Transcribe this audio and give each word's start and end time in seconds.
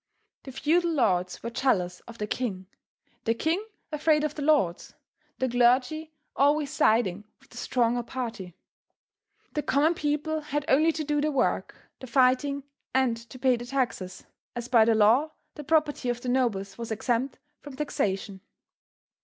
The 0.45 0.51
feudal 0.51 0.93
lords 0.93 1.43
were 1.43 1.51
jealous 1.51 1.99
of 2.07 2.17
the 2.17 2.25
king, 2.25 2.65
the 3.25 3.35
king 3.35 3.63
afraid 3.91 4.23
of 4.23 4.33
the 4.33 4.41
lords, 4.41 4.95
the 5.37 5.47
clergy 5.47 6.11
always 6.35 6.71
siding 6.71 7.23
with 7.39 7.51
the 7.51 7.57
stronger 7.57 8.01
party. 8.01 8.55
The 9.53 9.61
common 9.61 9.93
people 9.93 10.41
had 10.41 10.65
only 10.67 10.91
to 10.91 11.03
do 11.03 11.21
the 11.21 11.31
work, 11.31 11.75
the 11.99 12.07
fighting, 12.07 12.63
and 12.95 13.15
to 13.29 13.37
pay 13.37 13.57
the 13.57 13.65
taxes, 13.67 14.25
as 14.55 14.67
by 14.67 14.85
the 14.85 14.95
law 14.95 15.33
the 15.53 15.63
property 15.63 16.09
of 16.09 16.19
the 16.21 16.29
nobles 16.29 16.79
was 16.79 16.89
exempt 16.89 17.37
from 17.59 17.75
taxation. 17.75 18.41